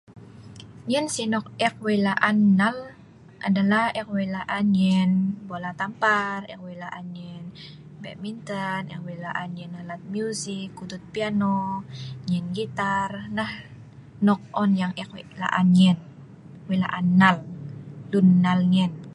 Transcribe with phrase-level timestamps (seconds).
[0.89, 2.77] Nyein sii anok eek wei' laan nal
[3.47, 5.11] adalah eek wei' laan nyein
[5.49, 7.43] bola tampar, eek wei' laan nyein
[8.03, 11.57] badminton, eek wei' laan nyein alat muisik ku'dut piano,
[12.27, 13.09] nyein gitar..
[13.37, 13.51] nah
[14.25, 15.97] nok on eek wei' laan nyein,
[16.67, 17.37] wei' laan nal,
[18.11, 18.93] lun nal nyein